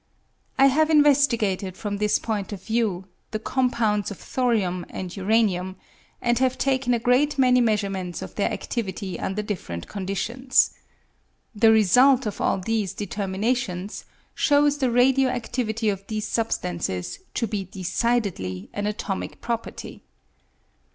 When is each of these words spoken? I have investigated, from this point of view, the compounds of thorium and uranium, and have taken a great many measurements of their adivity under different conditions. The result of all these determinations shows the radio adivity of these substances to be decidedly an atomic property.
I 0.57 0.65
have 0.65 0.89
investigated, 0.89 1.77
from 1.77 1.97
this 1.97 2.17
point 2.17 2.51
of 2.51 2.63
view, 2.63 3.05
the 3.29 3.37
compounds 3.37 4.09
of 4.09 4.17
thorium 4.17 4.83
and 4.89 5.15
uranium, 5.15 5.75
and 6.23 6.39
have 6.39 6.57
taken 6.57 6.95
a 6.95 6.99
great 6.99 7.37
many 7.37 7.61
measurements 7.61 8.23
of 8.23 8.33
their 8.33 8.49
adivity 8.49 9.21
under 9.21 9.43
different 9.43 9.87
conditions. 9.87 10.71
The 11.53 11.71
result 11.71 12.25
of 12.25 12.41
all 12.41 12.57
these 12.57 12.95
determinations 12.95 14.05
shows 14.33 14.79
the 14.79 14.89
radio 14.89 15.29
adivity 15.29 15.93
of 15.93 16.07
these 16.07 16.27
substances 16.27 17.19
to 17.35 17.45
be 17.45 17.65
decidedly 17.65 18.71
an 18.73 18.87
atomic 18.87 19.39
property. 19.39 20.01